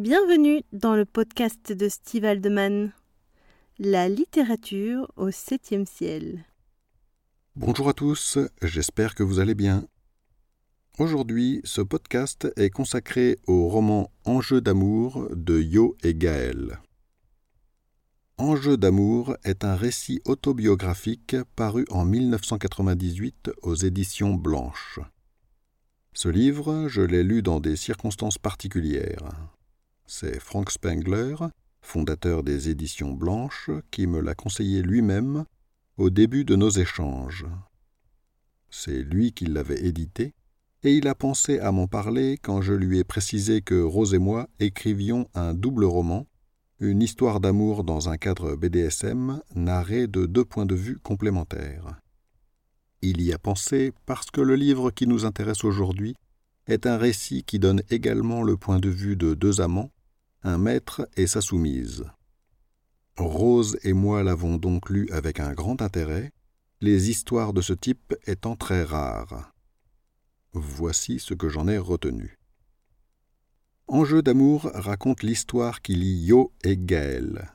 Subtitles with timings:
[0.00, 2.94] Bienvenue dans le podcast de Steve Aldeman.
[3.78, 6.46] La littérature au septième ciel.
[7.54, 9.86] Bonjour à tous, j'espère que vous allez bien.
[10.98, 16.78] Aujourd'hui, ce podcast est consacré au roman Enjeu d'amour de Yo et Gaël.
[18.38, 25.00] Enjeu d'amour est un récit autobiographique paru en 1998 aux éditions Blanches.
[26.14, 29.59] Ce livre, je l'ai lu dans des circonstances particulières.
[30.12, 31.36] C'est Frank Spengler,
[31.82, 35.44] fondateur des éditions Blanches, qui me l'a conseillé lui-même
[35.98, 37.46] au début de nos échanges.
[38.70, 40.34] C'est lui qui l'avait édité,
[40.82, 44.18] et il a pensé à m'en parler quand je lui ai précisé que Rose et
[44.18, 46.26] moi écrivions un double roman
[46.80, 52.00] une histoire d'amour dans un cadre BDSM narré de deux points de vue complémentaires.
[53.00, 56.16] Il y a pensé parce que le livre qui nous intéresse aujourd'hui
[56.66, 59.92] est un récit qui donne également le point de vue de deux amants,
[60.42, 62.04] un maître et sa soumise.
[63.16, 66.32] Rose et moi l'avons donc lu avec un grand intérêt,
[66.80, 69.52] les histoires de ce type étant très rares.
[70.52, 72.38] Voici ce que j'en ai retenu.
[73.86, 77.52] Enjeu d'amour raconte l'histoire qui lie Yo et Gaël.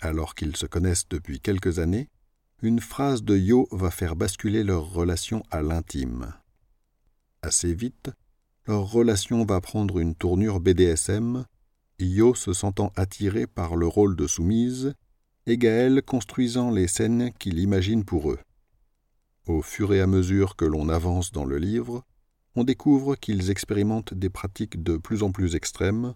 [0.00, 2.08] Alors qu'ils se connaissent depuis quelques années,
[2.62, 6.34] une phrase de Yo va faire basculer leur relation à l'intime.
[7.42, 8.10] Assez vite,
[8.66, 11.46] leur relation va prendre une tournure BDSM,
[12.00, 14.94] Yo se sentant attiré par le rôle de soumise,
[15.46, 18.38] et Gaël construisant les scènes qu'il imagine pour eux.
[19.46, 22.04] Au fur et à mesure que l'on avance dans le livre,
[22.54, 26.14] on découvre qu'ils expérimentent des pratiques de plus en plus extrêmes,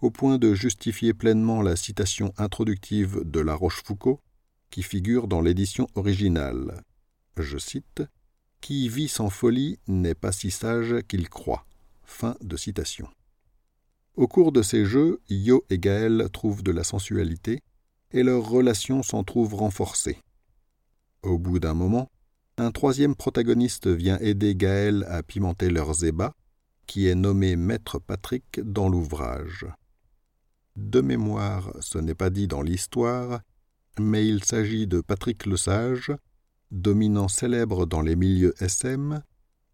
[0.00, 4.18] au point de justifier pleinement la citation introductive de La Rochefoucauld,
[4.70, 6.82] qui figure dans l'édition originale.
[7.38, 8.02] Je cite
[8.60, 11.66] Qui vit sans folie n'est pas si sage qu'il croit.
[12.02, 13.08] Fin de citation.
[14.16, 17.60] Au cours de ces jeux, Yo et Gaël trouvent de la sensualité,
[18.12, 20.18] et leur relation s'en trouve renforcée.
[21.22, 22.10] Au bout d'un moment,
[22.56, 26.34] un troisième protagoniste vient aider Gaël à pimenter leurs ébats,
[26.86, 29.66] qui est nommé Maître Patrick dans l'ouvrage.
[30.76, 33.40] De mémoire, ce n'est pas dit dans l'histoire,
[33.98, 36.12] mais il s'agit de Patrick le Sage,
[36.70, 39.22] dominant célèbre dans les milieux SM,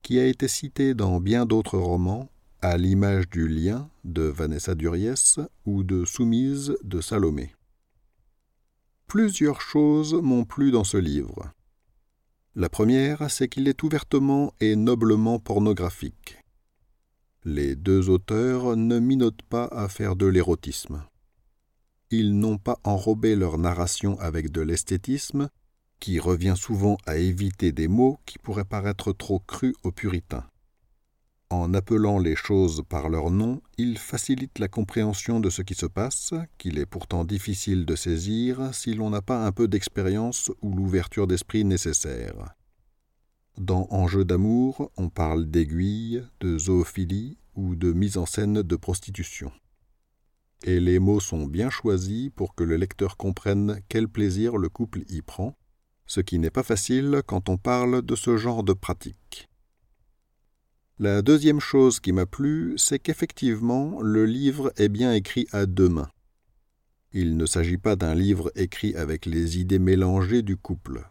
[0.02, 2.30] qui a été cité dans bien d'autres romans,
[2.62, 7.54] à l'image du Lien de Vanessa Duriès ou de Soumise de Salomé.
[9.06, 11.50] Plusieurs choses m'ont plu dans ce livre.
[12.54, 16.36] La première, c'est qu'il est ouvertement et noblement pornographique.
[17.44, 21.02] Les deux auteurs ne minotent pas à faire de l'érotisme.
[22.10, 25.48] Ils n'ont pas enrobé leur narration avec de l'esthétisme,
[25.98, 30.44] qui revient souvent à éviter des mots qui pourraient paraître trop crus aux puritains.
[31.52, 35.86] En appelant les choses par leur nom, il facilite la compréhension de ce qui se
[35.86, 40.72] passe, qu'il est pourtant difficile de saisir si l'on n'a pas un peu d'expérience ou
[40.72, 42.54] l'ouverture d'esprit nécessaire.
[43.58, 49.50] Dans Enjeux d'amour, on parle d'aiguille, de zoophilie ou de mise en scène de prostitution.
[50.62, 55.02] Et les mots sont bien choisis pour que le lecteur comprenne quel plaisir le couple
[55.08, 55.56] y prend,
[56.06, 59.16] ce qui n'est pas facile quand on parle de ce genre de pratique.
[61.02, 65.88] La deuxième chose qui m'a plu, c'est qu'effectivement, le livre est bien écrit à deux
[65.88, 66.10] mains.
[67.12, 71.08] Il ne s'agit pas d'un livre écrit avec les idées mélangées du couple.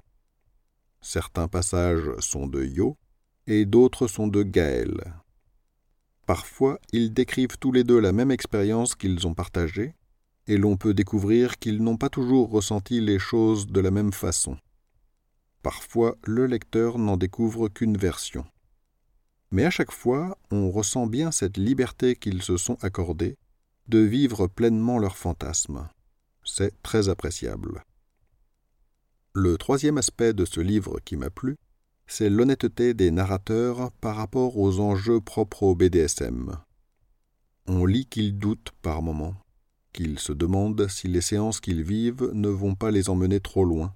[1.01, 2.97] Certains passages sont de Yo
[3.47, 5.15] et d'autres sont de Gaël.
[6.27, 9.95] Parfois, ils décrivent tous les deux la même expérience qu'ils ont partagée,
[10.45, 14.55] et l'on peut découvrir qu'ils n'ont pas toujours ressenti les choses de la même façon.
[15.63, 18.45] Parfois, le lecteur n'en découvre qu'une version.
[19.51, 23.37] Mais à chaque fois, on ressent bien cette liberté qu'ils se sont accordée
[23.87, 25.87] de vivre pleinement leurs fantasmes.
[26.43, 27.83] C'est très appréciable.
[29.33, 31.55] Le troisième aspect de ce livre qui m'a plu,
[32.05, 36.57] c'est l'honnêteté des narrateurs par rapport aux enjeux propres au BDSM.
[37.67, 39.35] On lit qu'ils doutent par moments,
[39.93, 43.95] qu'ils se demandent si les séances qu'ils vivent ne vont pas les emmener trop loin.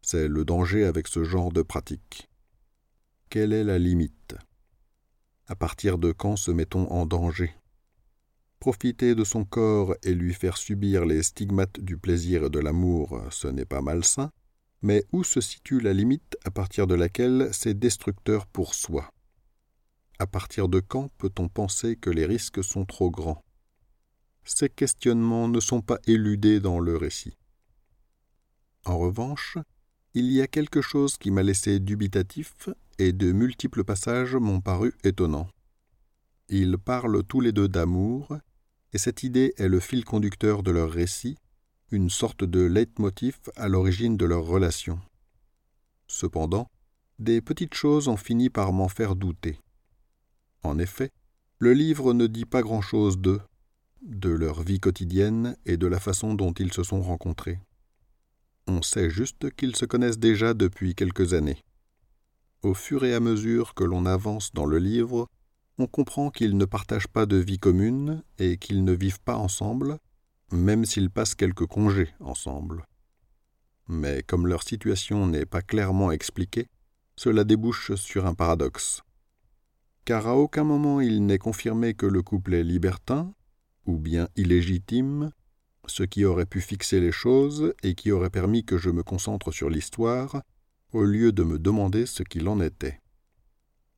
[0.00, 2.30] C'est le danger avec ce genre de pratique.
[3.32, 4.34] Quelle est la limite?
[5.46, 7.54] À partir de quand se met-on en danger?
[8.58, 13.22] Profiter de son corps et lui faire subir les stigmates du plaisir et de l'amour,
[13.30, 14.30] ce n'est pas malsain,
[14.82, 19.10] mais où se situe la limite à partir de laquelle c'est destructeur pour soi?
[20.18, 23.42] À partir de quand peut-on penser que les risques sont trop grands?
[24.44, 27.38] Ces questionnements ne sont pas éludés dans le récit.
[28.84, 29.56] En revanche,
[30.14, 32.68] il y a quelque chose qui m'a laissé dubitatif
[32.98, 35.48] et de multiples passages m'ont paru étonnants.
[36.50, 38.36] Ils parlent tous les deux d'amour,
[38.92, 41.38] et cette idée est le fil conducteur de leur récit,
[41.90, 45.00] une sorte de leitmotiv à l'origine de leur relation.
[46.06, 46.68] Cependant,
[47.18, 49.58] des petites choses ont fini par m'en faire douter.
[50.62, 51.10] En effet,
[51.58, 53.40] le livre ne dit pas grand-chose d'eux,
[54.02, 57.60] de leur vie quotidienne et de la façon dont ils se sont rencontrés.
[58.66, 61.62] On sait juste qu'ils se connaissent déjà depuis quelques années.
[62.62, 65.28] Au fur et à mesure que l'on avance dans le livre,
[65.78, 69.98] on comprend qu'ils ne partagent pas de vie commune et qu'ils ne vivent pas ensemble,
[70.52, 72.86] même s'ils passent quelques congés ensemble.
[73.88, 76.68] Mais comme leur situation n'est pas clairement expliquée,
[77.16, 79.02] cela débouche sur un paradoxe.
[80.04, 83.34] Car à aucun moment il n'est confirmé que le couple est libertin,
[83.86, 85.32] ou bien illégitime,
[85.86, 89.52] ce qui aurait pu fixer les choses et qui aurait permis que je me concentre
[89.52, 90.42] sur l'histoire,
[90.92, 93.00] au lieu de me demander ce qu'il en était.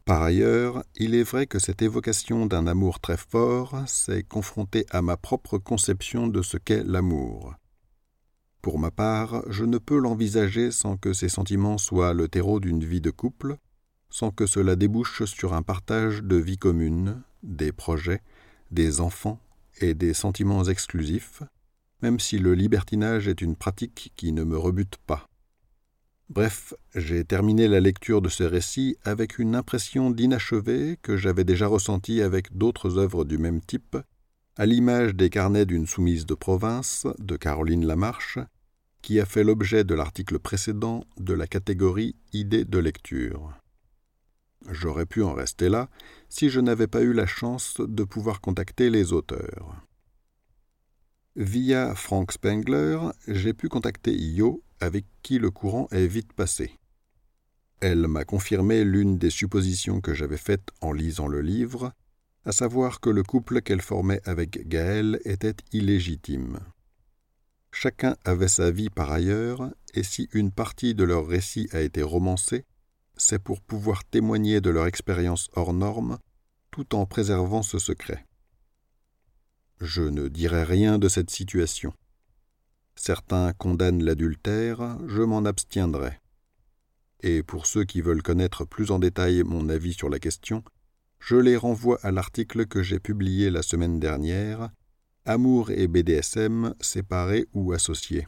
[0.04, 5.00] Par ailleurs, il est vrai que cette évocation d'un amour très fort s'est confrontée à
[5.00, 7.54] ma propre conception de ce qu'est l'amour.
[8.60, 12.84] Pour ma part, je ne peux l'envisager sans que ces sentiments soient le terreau d'une
[12.84, 13.56] vie de couple,
[14.10, 18.22] sans que cela débouche sur un partage de vie commune, des projets,
[18.70, 19.40] des enfants
[19.80, 21.42] et des sentiments exclusifs,
[22.04, 25.26] même si le libertinage est une pratique qui ne me rebute pas.
[26.28, 31.66] Bref, j'ai terminé la lecture de ce récit avec une impression d'inachevé que j'avais déjà
[31.66, 33.96] ressentie avec d'autres œuvres du même type,
[34.56, 38.38] à l'image des carnets d'une soumise de province de Caroline Lamarche,
[39.00, 43.50] qui a fait l'objet de l'article précédent de la catégorie idées de lecture.
[44.70, 45.88] J'aurais pu en rester là
[46.28, 49.74] si je n'avais pas eu la chance de pouvoir contacter les auteurs.
[51.36, 52.96] Via Frank Spengler,
[53.26, 56.78] j'ai pu contacter Io avec qui le courant est vite passé.
[57.80, 61.92] Elle m'a confirmé l'une des suppositions que j'avais faites en lisant le livre,
[62.44, 66.60] à savoir que le couple qu'elle formait avec Gaël était illégitime.
[67.72, 72.04] Chacun avait sa vie par ailleurs, et si une partie de leur récit a été
[72.04, 72.64] romancée,
[73.16, 76.18] c'est pour pouvoir témoigner de leur expérience hors norme,
[76.70, 78.24] tout en préservant ce secret.
[79.80, 81.92] Je ne dirai rien de cette situation.
[82.94, 86.20] Certains condamnent l'adultère, je m'en abstiendrai.
[87.20, 90.62] Et pour ceux qui veulent connaître plus en détail mon avis sur la question,
[91.18, 94.70] je les renvoie à l'article que j'ai publié la semaine dernière,
[95.24, 98.26] Amour et BDSM séparés ou associés.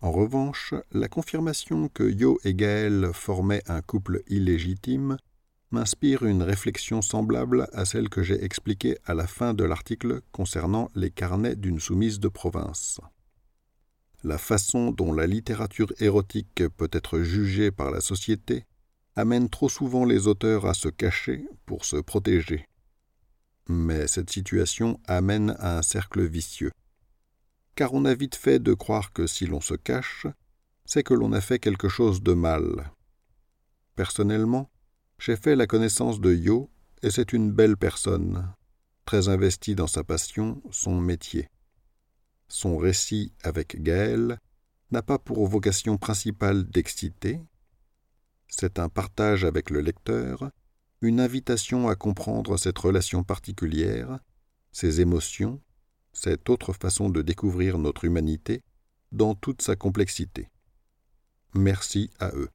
[0.00, 5.16] En revanche, la confirmation que Yo et Gaël formaient un couple illégitime
[5.72, 10.90] m'inspire une réflexion semblable à celle que j'ai expliquée à la fin de l'article concernant
[10.94, 13.00] les carnets d'une soumise de province.
[14.22, 18.66] La façon dont la littérature érotique peut être jugée par la société
[19.16, 22.68] amène trop souvent les auteurs à se cacher pour se protéger.
[23.68, 26.70] Mais cette situation amène à un cercle vicieux.
[27.74, 30.26] Car on a vite fait de croire que si l'on se cache,
[30.84, 32.90] c'est que l'on a fait quelque chose de mal.
[33.96, 34.70] Personnellement,
[35.24, 36.68] j'ai fait la connaissance de Yo,
[37.02, 38.52] et c'est une belle personne,
[39.04, 41.48] très investie dans sa passion, son métier.
[42.48, 44.40] Son récit avec Gaël
[44.90, 47.40] n'a pas pour vocation principale d'exciter,
[48.48, 50.50] c'est un partage avec le lecteur,
[51.02, 54.18] une invitation à comprendre cette relation particulière,
[54.72, 55.60] ses émotions,
[56.12, 58.64] cette autre façon de découvrir notre humanité
[59.12, 60.48] dans toute sa complexité.
[61.54, 62.50] Merci à eux.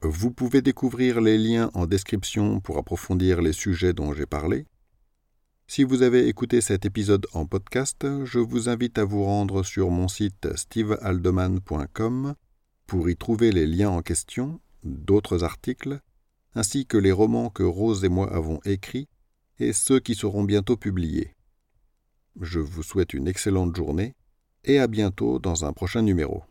[0.00, 4.64] Vous pouvez découvrir les liens en description pour approfondir les sujets dont j'ai parlé.
[5.66, 9.90] Si vous avez écouté cet épisode en podcast, je vous invite à vous rendre sur
[9.90, 12.34] mon site stevealdeman.com
[12.86, 16.00] pour y trouver les liens en question, d'autres articles,
[16.54, 19.08] ainsi que les romans que Rose et moi avons écrits
[19.58, 21.34] et ceux qui seront bientôt publiés.
[22.40, 24.14] Je vous souhaite une excellente journée
[24.64, 26.44] et à bientôt dans un prochain numéro.